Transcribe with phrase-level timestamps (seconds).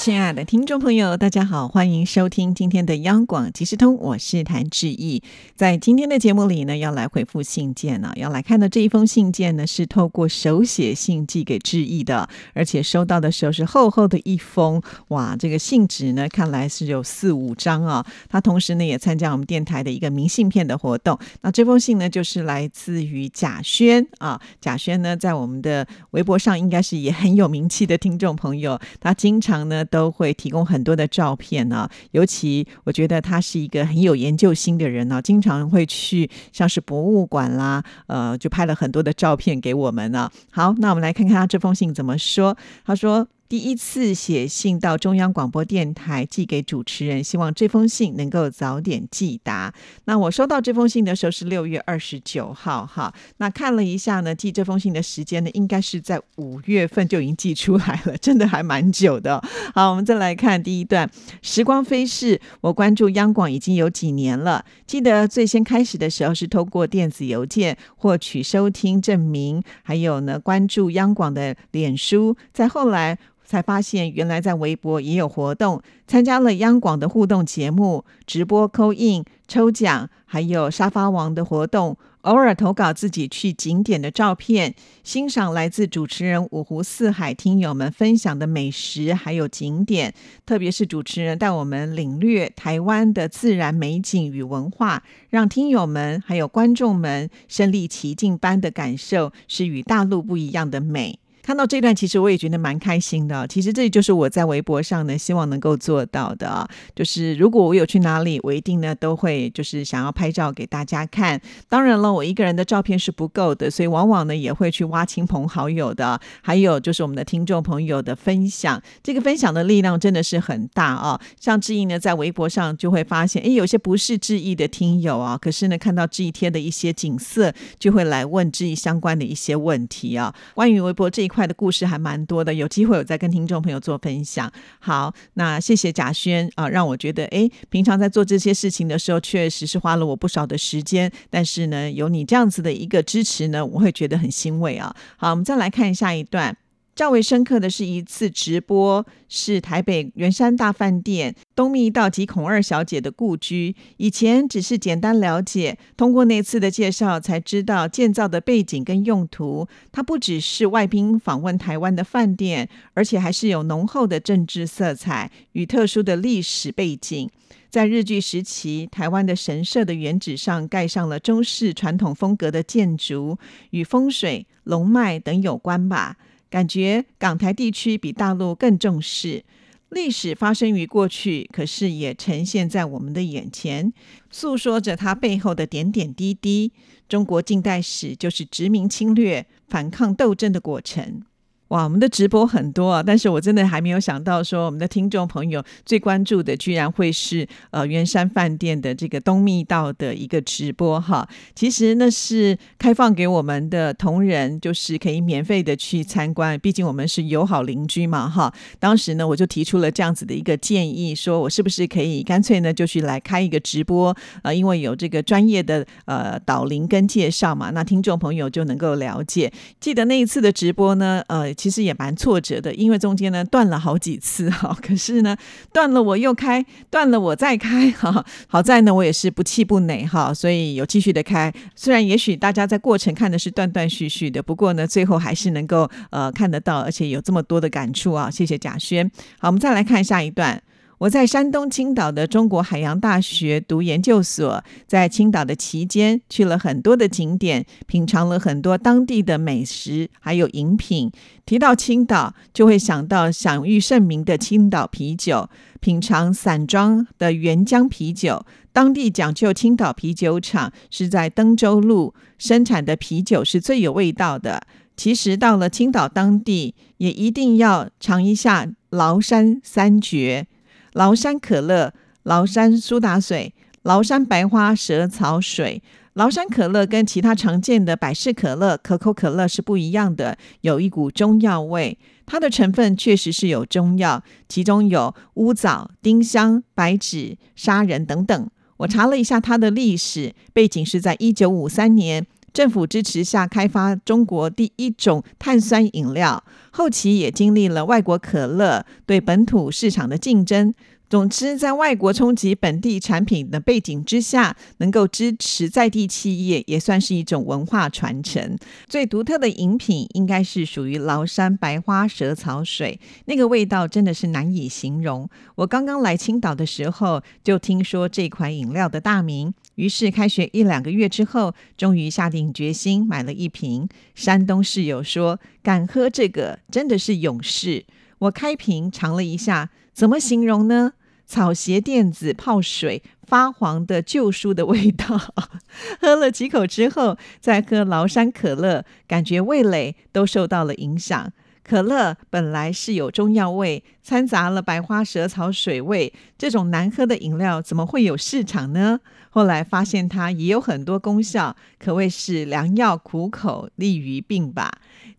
[0.00, 5.22] 亲爱的听众朋友，大家好，欢迎收听今天的央广即时通，我是谭志毅。
[5.56, 18.02] 在今天的节目里呢，要来回复信件呢，要来看的这一封信件呢，是透过手写信寄给志毅的，而且收到的时候是厚厚的一封，哇，这个信纸呢，看来是有四五张啊。
[18.30, 21.18] 他同时呢，也参加我们电台的一个明信片的活动。
[21.42, 29.84] 那这封信呢，就是来自于贾轩啊，贾轩呢，在我们的微博上应该是也很有名气的听众朋友，他经常呢。
[29.90, 40.30] 都会提供很多的照片呢，尤其我觉得他是一个很有研究心的人呢，经常会去像是博物馆啦，呃，就拍了很多的照片给我们呢。
[40.50, 42.56] 好，那我们来看看他这封信怎么说。
[42.84, 43.26] 他说。
[43.50, 49.74] 第一次写信到中央广播电台寄给主持人，希望这封信能够早点寄达。
[50.04, 53.12] 那我收到这封信的时候是六月二十九号，哈。
[53.38, 59.42] 那看了一下呢，寄这封信的时间呢，应该是在五月份就已经寄出来了， 真的还蛮久的。
[59.74, 61.10] 好，我们再来看第一段。
[61.42, 64.64] 时光飞逝，我关注央广已经有几年了。
[64.86, 73.18] 记得最先开始的时候是通过电子邮件获取收听证明，还有呢关注央广的脸书，再后来。
[73.50, 81.96] 才发现，原来在微博也有活动，参加了央广的互动节目、直播、扣印、抽奖，还有沙发王的活动。
[82.20, 90.14] 偶尔投稿自己去景点的照片，欣赏来自主持人五湖四海听友们分享的美食还有景点，
[90.46, 101.18] 特别是主持人带我们领略台湾的自然美景与文化，让听友们还有观众们身临其境般的感受，是与大陆不一样的美。
[101.42, 103.46] 看到这段，其实我也觉得蛮开心的。
[103.48, 106.68] 其实这就是我在微博上呢，希望能够做到的。
[106.94, 111.40] 就是如果我有去哪里，我一定呢都会就是想要拍照给大家看。
[111.68, 118.80] 当然了，我一个人的照片是不够的，所以往往呢也会去挖亲朋好友的，还有就是我们的听众朋友的分享。
[119.02, 121.18] 这个分享的力量真的是很大啊。
[121.40, 130.34] 像志毅呢，在微博上就会发现，哎，有些不是志毅的听友啊，可是呢看到志毅贴的一些景色，就会来问志毅相关的一些问题啊。
[130.54, 131.30] 关于微博这一。
[131.30, 134.52] 块快的故事还蛮多的，有机会我再跟听众朋友做分享。
[134.78, 141.10] 好，那谢谢贾轩啊，让我觉得哎，平常在做这些事情的时候，确实是花了我不少的时间。
[141.30, 144.94] 但是呢，有你这样子的一个支持呢，我会觉得很欣慰啊。
[145.16, 146.54] 好，我们再来看下一段。
[147.00, 153.74] 较为深刻的是一次直播，是台北圆山大饭店东密道及孔二小姐的故居。
[153.96, 159.66] 以前只是简单了解，通过那次的介绍才知道建造的背景跟用途。
[159.90, 167.30] 它不只是外宾访问台湾的饭店，而且还是有浓厚的政治色彩与特殊的历史背景。
[167.70, 173.38] 在日据时期，台湾的神社的原址上盖上了中式传统风格的建筑，
[173.70, 176.18] 与风水、龙脉等有关吧。
[176.50, 179.44] 感觉港台地区比大陆更重视
[179.90, 183.92] 历史，发生于过去，可是也呈现在我们的眼前，
[184.30, 186.72] 诉说着它背后的点点滴滴。
[187.08, 191.22] 中国近代史就是殖民侵略、反抗斗争的过程。
[191.70, 201.28] 哇，我们的直播很多啊，但是我真的还没有想到说，我们的听众朋友最关注的居然会是呃圆山饭店的这个东密道的一个直播哈。
[201.54, 208.52] 其实那是开放给我们的同仁，就是可以免费的去参观，毕竟我们是友好邻居嘛哈。
[208.80, 219.52] 当时呢，我就提出了这样子的一个建议，说我是不是可以干脆呢，就去来开一个直播啊，因为有这个专业的呃导聆跟介绍嘛，那听众朋友就能够了解。
[219.78, 221.54] 记得那一次的直播呢，呃。
[221.60, 224.74] 其实也蛮挫折的，因为中间呢断了好几次 哈。
[224.80, 225.36] 可是呢，
[225.74, 228.24] 断了我又开，断了我再开 哈。
[228.46, 231.52] 好在呢，我也是不气不馁哈，所以有继续的开。
[231.76, 238.30] 虽然也许大家在过程看的是断断续续的，不过呢，最后还是能够呃看得到，而且有这么多的感触啊。
[238.30, 239.10] 谢谢贾轩。
[239.38, 240.62] 好，我们再来看下一段。
[241.00, 251.10] 我在山东青岛的中国海洋大学读研究所，在青岛的期间去了很多的景点，品尝了很多当地的美食，还有饮品。
[251.46, 255.48] 提到青岛，就会想到享誉盛名的青岛啤酒，
[255.80, 258.44] 品尝散装的原浆啤酒。
[258.70, 264.64] 当地讲究青岛啤酒厂是在登州路生产的啤酒是最有味道的。
[264.98, 270.46] 其实到了青岛当地，也一定要尝一下崂山三绝。
[270.94, 271.92] 崂山可乐、
[272.24, 273.54] 崂山苏打水、
[273.84, 275.82] 崂山白花蛇草水、
[276.14, 281.98] 崂山可乐跟其他常见的百事可乐、可口可乐是不一样的，有一股中药味。
[282.26, 288.50] 它的成分确实是有中药，其中有乌枣、丁香、白芷、砂仁等等。
[288.78, 292.26] 我查了一下它的历史背景，是在一九五三年。
[292.52, 300.74] 政府支持下开发中国第一种碳酸饮料，后期也经历了外国可乐对本土市场的竞争。
[301.10, 308.56] 总之，在外国冲击本地产品的背景之下，能够支持在地企业，也算是一种文化传承。
[308.86, 315.28] 最独特的饮品应该是属于崂山白花蛇草水，那个味道真的是难以形容。
[315.56, 323.88] 我刚刚来青岛的时候，就听说这款饮料的大名，于是开学一两个月之后，终于下定决心买了一瓶。
[324.14, 327.84] 山东室友说，敢喝这个真的是勇士。
[328.20, 330.92] 我开瓶尝了一下，怎么形容呢？
[331.30, 335.16] 草鞋垫子泡水发黄的旧书的味道，
[336.02, 341.32] 喝了几口之后，再喝崂山可乐，感觉味蕾都受到了影响。
[341.62, 349.00] 可乐本来是有中药味，掺杂了白花蛇草水味，这种难喝的饮料怎么会有市场呢？
[349.32, 354.72] 后来发现它也有很多功效，可谓是良药苦口，利于病吧。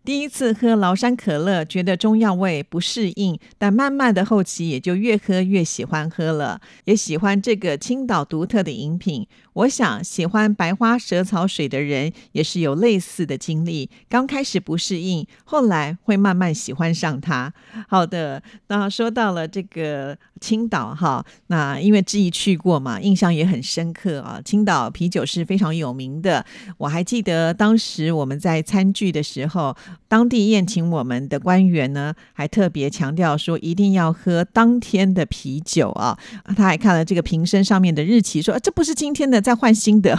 [0.04, 9.26] 第一次喝崂山可乐，觉得中药味不适应，但慢慢的后期也就越喝越喜欢喝了，也喜欢这个青岛独特的饮品。
[9.54, 17.54] 我想喜欢白花蛇草水的人也是有类似的经历，刚开始不适应，后来会慢慢喜欢上它。
[17.88, 24.40] 好的，那说到了这个青岛哈，那因为志毅去过嘛，印象也很深刻啊。
[24.42, 26.42] 青岛啤酒是非常有名的，
[26.78, 29.76] 我还记得当时我们在餐具的时候。
[30.08, 36.18] 当地宴请我们的官员呢，还特别强调说一定要喝当天的啤酒啊！
[36.54, 40.14] 他还看了这个瓶身上面的日期，说这不是今天的，再换新的。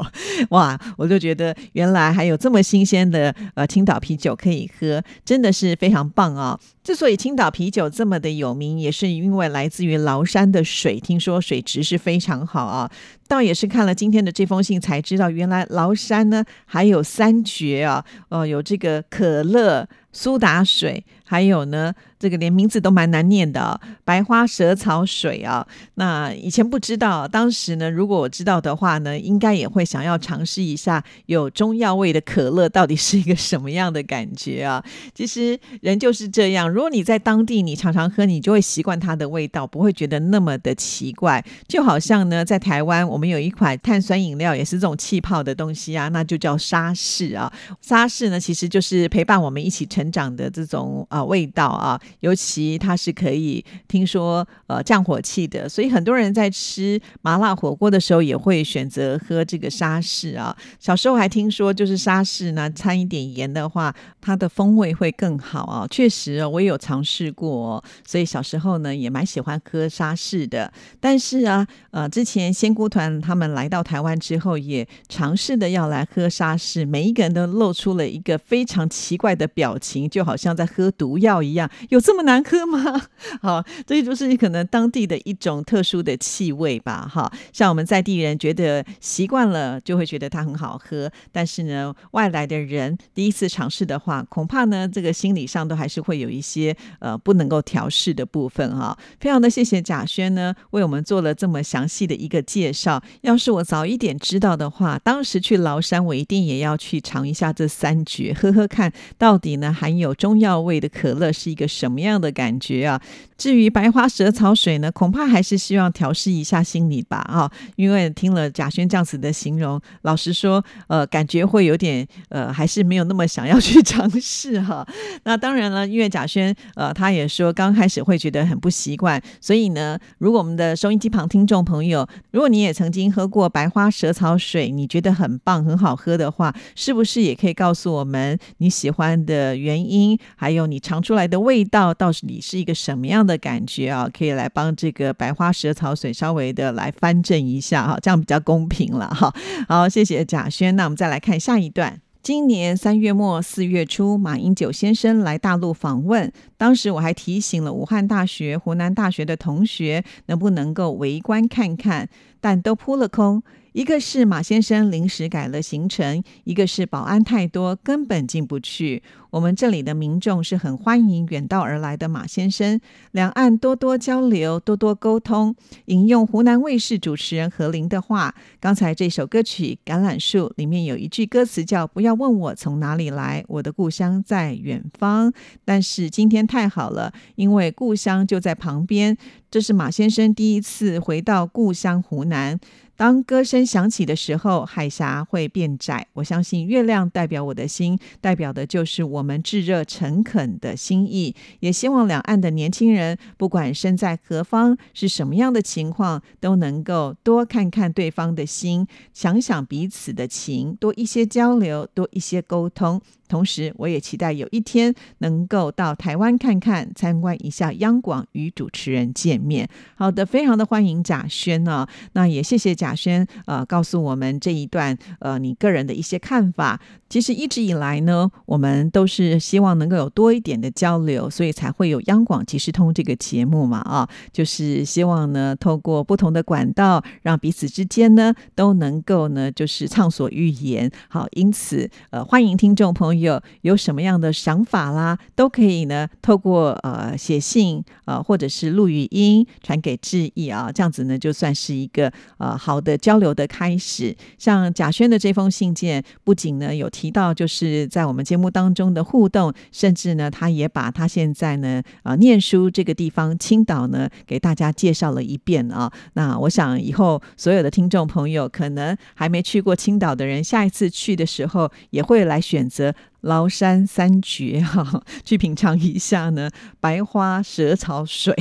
[0.50, 0.78] 哇！
[0.98, 6.60] 我就觉得原来还有这么新鲜的呃青岛啤酒可以喝，真的是非常棒啊！
[6.88, 12.90] 之所以青岛啤酒这么的有名，也是因为来自于崂山的水，听说水质是非常好啊。
[13.28, 21.94] 倒也是看了今天的这封信才知道，原来崂山呢还有三绝啊，哦，有这个可乐、苏打水，还有呢。
[22.20, 25.64] 这个连名字都蛮难念的，白花蛇草水啊。
[25.94, 34.84] 那以前不知道，当时呢，如果我知道的话呢，应该也会想要尝试一下有中药味的可乐到底是一个什么样的感觉啊。
[35.14, 41.44] 其实人就是这样，如果你在当地你常常喝，你就会习惯它的味道，不会觉得那么的奇怪。
[41.68, 47.52] 就好像呢，在台湾我们有一款碳酸饮料，也是这种气泡的东西啊，那就叫沙士啊。
[47.80, 52.00] 沙士呢，其实就是陪伴我们一起成长的这种啊味道啊。
[52.20, 60.56] 尤其它是可以听说呃降火气的，所以很多人在吃麻辣火锅的时候也会选择喝这个沙士啊。
[60.78, 65.84] 小时候还听说，就是沙士呢掺一点盐的话，它的风味会更好啊。
[65.90, 70.72] 确实哦，我也有尝试过，所以小时候呢也蛮喜欢喝沙士的。
[71.00, 82.00] 但是啊，呃，之前仙姑团他们来到台湾之后，也尝试的要来喝沙士，每一个人都露出了一个非常奇怪的表情，就好像在喝毒药一样，有。
[82.08, 83.02] 这么难喝吗？
[83.42, 87.06] 好，这就是你可能当地的一种特殊的气味吧。
[87.06, 91.12] 哈，像我们在地人觉得习惯了，就会觉得它很好喝。
[91.30, 98.96] 但是呢，外来的人第一次尝试的话，恐怕呢，这个心理上都还是会有一些呃不能够调试的部分哈。
[99.20, 102.97] 非常的谢谢贾轩呢，为我们做了这么详细的一个介绍。
[103.22, 111.88] 要是我早一点知道的话，当时去崂山，我一定也要去尝一下这三绝，喝喝看到底呢含有中药味的可乐是一个什。
[111.88, 113.00] 么样的感觉啊？
[113.38, 124.86] 至于白花蛇草水呢，恐怕还是希望调试一下心理吧，啊，因为听了贾轩这样子的形容，老实说，呃，感觉会有点，呃，还是没有那么想要去尝试哈。
[125.24, 141.92] 那当然了，因为贾轩，呃，他也说刚开始会觉得很不习惯，所以呢，如果我们的收音机旁听众朋友，如果你也曾曾经喝过白花蛇草水，你觉得很棒、很好喝的话，是不是也可以告诉我们你喜欢的原因，还有你尝出来的味道？
[141.92, 144.08] 到到底是一个什么样的感觉啊？
[144.10, 149.30] 可以来帮这个白花蛇草水稍微的来翻正一下哈，这样比较公平了哈。
[149.68, 150.74] 好，谢谢贾轩。
[150.74, 152.00] 那我们再来看下一段。
[152.20, 162.08] 今年三月末四月初，马英九先生来大陆访问，当时我还提醒了武汉大学、湖南大学的同学，能不能够围观看看，
[162.40, 163.42] 但都扑了空。
[163.72, 169.02] 一个是马先生临时改了行程，一个是保安太多，根本进不去。
[169.30, 172.80] 我们这里的民众是很欢迎远道而来的马先生，
[173.12, 175.54] 两岸多多交流，多多沟通。
[175.86, 185.32] 引用湖南卫视主持人何琳的话，刚才这首歌曲《橄榄树》里面有一句歌词叫“不要问我从哪里来，我的故乡在远方”。
[185.64, 189.16] 但是今天太好了，因为故乡就在旁边。
[189.50, 192.58] 这是马先生第一次回到故乡湖南。
[192.96, 196.08] 当歌声响起的时候，海峡会变窄。
[196.14, 201.34] 我相信月亮代表我的心，代表的就是我我们炙热诚恳的心意。
[201.60, 213.00] 也希望两岸的年轻人，不管身在何方，是什么样的情况，都能够多看看对方的心，想想彼此的情，多一些交流，多一些沟通。
[213.26, 219.68] 同时，我也期待有一天能够到台湾看看，参观一下央广，与主持人见面。
[219.96, 221.86] 好的，非常的欢迎贾轩呢。
[222.12, 226.80] 那也谢谢贾轩，呃，告诉我们这一段呃你个人的一些看法。
[227.08, 233.78] 其实一直以来呢，我们都是希望能够有多一点的交流，所以才会有央广即时通这个节目嘛。
[233.78, 240.90] 啊，就是希望呢，透过不同的管道，让彼此之间呢都能够呢，就是畅所欲言。
[241.08, 243.40] 好，因此呃，欢迎听众朋友。
[243.62, 254.16] 有什么样的想法啦，都可以呢，透过呃写信呃或者是录语音传给志毅啊，这样子呢就算是一个呃好的交流的开始。
[254.38, 265.92] 像贾轩的这封信件，不仅呢有提到就是在我们节目当中的互动，甚至呢他也把他现在呢啊念书这个地方青岛呢给大家介绍了一遍啊。
[266.14, 272.92] 那我想以后所有的听众朋友，可能还没去过青岛的人，下一次去的时候也会来选择。
[273.22, 278.32] 崂山三绝哈， 去品尝一下呢，白花蛇草水。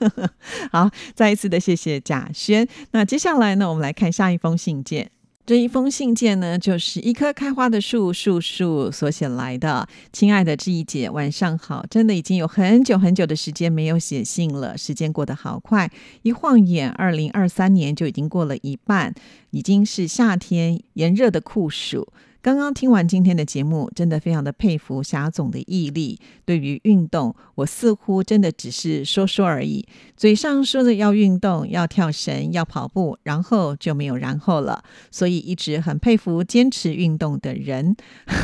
[0.72, 2.66] 好，再一次的谢谢贾轩。
[2.92, 5.10] 那接下来呢，我们来看下一封信件。
[5.46, 9.86] 这一封信件呢，就是一棵开花的树树树所写来的。
[10.12, 11.86] 亲爱的志毅姐，晚上好。
[11.88, 15.88] 真的已经有很久很久的时间没有写信了，时间过得好快，
[16.22, 19.14] 一晃眼，二零二三年就已经过了一半，
[19.52, 22.08] 已经是夏天炎热的酷暑。
[22.46, 26.16] 刚刚听完今天的节目，真的非常的佩服霞总的毅力。
[26.44, 29.84] 对于运动，我似乎真的只是说说而已，
[30.16, 34.80] 嘴上说着要运动、要跳绳、要跑步，然后就没有然后了。
[35.10, 37.96] 所以一直很佩服坚持运动的人。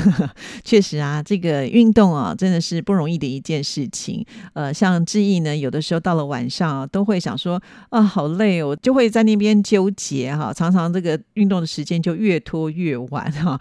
[0.65, 4.27] 确实啊，这个运动啊，真的是不容易的一件事情。
[4.55, 13.57] 呃，像志毅呢，有的时候到了晚上都会想说啊，好累哦，就会在那边纠结哈，常常这个运动的时间就越拖越晚哈。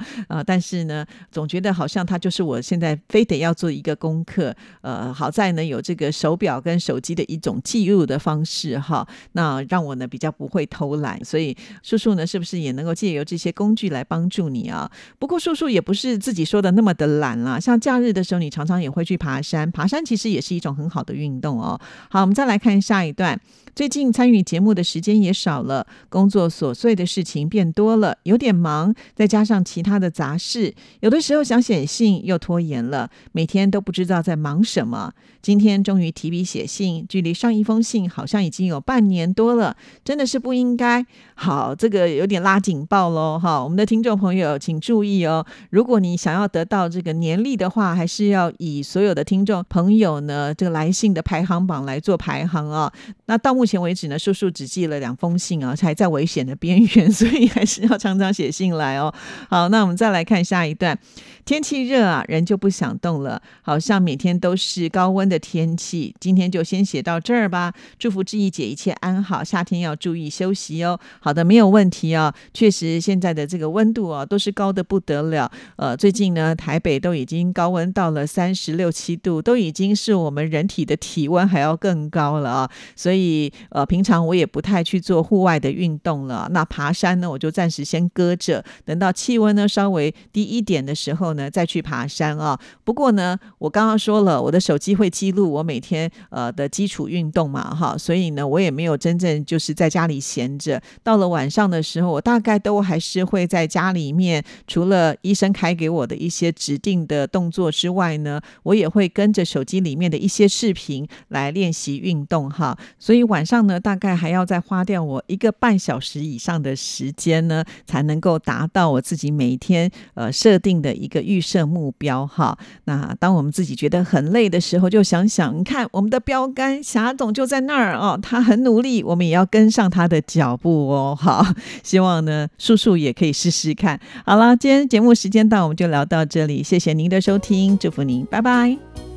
[0.45, 4.55] 但是呢，总觉得好像它就是我现在非得要做一个功课。
[4.81, 11.23] 呃，好在呢有这个手表跟手机的一种记录的方式哈，那让我呢比较不会偷懒。
[11.25, 14.89] 所以叔叔呢，是不是也能够借由这些工具来帮助你啊？
[15.17, 21.79] 不过叔叔也不是自己说的那么的懒啦，像假日的时候，你常常也会去爬山，爬山其实也是一种很好的运动哦。
[22.09, 23.39] 好，我们再来看下一段。
[23.73, 35.13] 最近参与节目的时间也少了，工作琐碎的事情变多了，有点忙，再加上其他的杂事，有的时候想写信又拖延了，每天都不知道在忙什么。
[35.41, 41.05] 今天终于提笔写信，距离上一封信好像已经有半年多了，真的是不应该。
[41.35, 52.91] 好，这个有点拉警报喽，哈，我们的听众朋友请注意哦，如果你想要得到这个年历的话，还是要以所有的听众朋友呢这个来信的排行榜来做排行啊。
[53.25, 59.11] 那到目前为止呢，叔叔只寄了两封信啊，还在危险的边缘，所以还是要常常写信来哦。
[59.49, 60.97] 好，那我们再来看下一段。
[61.43, 66.13] 天气热啊，人就不想动了，好像每天都是高温的天气。
[66.19, 67.73] 今天就先写到这儿吧。
[67.97, 70.99] 祝福志毅姐一切安好，夏天要注意休息哦。
[71.21, 72.35] 好的，没有问题啊。
[72.53, 75.49] 确实，现在的这个温度啊，都是高的不得了。
[75.77, 82.71] 呃，最近呢，台北都已经高温到了三十六七度，都已经是我们人体的体温还要更高了啊。
[82.95, 86.47] 所以，呃，平常我也不太去做户外的运动了。
[86.51, 91.31] 那爬山呢，我就暂时先搁着，等到气温呢稍微低一点的时候。
[91.31, 92.59] 呢，再去爬山啊！
[92.83, 100.81] 不过呢，我刚刚说了，我的手机会记录我每天呃的基础运动嘛，哈，所以呢，我也没有真正就是在家里闲着。
[101.03, 112.75] 到了晚上的时候，我大概都还是会在家里面，除了医生开给我的一些指定的动作之外呢，我也会跟着手机里面的一些视频来练习运动哈。
[112.97, 119.91] 所以晚上呢，大概还要再花掉我一个半小时以上的时间呢，才能够达到我自己每天。
[120.15, 122.57] 呃设定的一个预设目标哈。
[122.85, 131.17] 那当我们自己觉得很累的时候，就想想，你看我们的标杆霞总就在那儿哦，他很努力，我们也要跟上他的脚步哦。
[131.19, 131.45] 好，
[131.83, 133.99] 希望呢叔叔也可以试试看。
[134.25, 139.10] 好了，今天节目时间到，我们就聊到这里，谢谢您的收听，祝福您，拜拜。